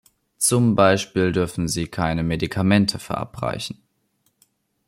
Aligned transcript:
Zum 0.39 0.73
Beispiel 0.75 1.31
dürfen 1.31 1.67
sie 1.67 1.85
keine 1.85 2.23
Medikamente 2.23 2.97
verabreichen. 2.97 3.83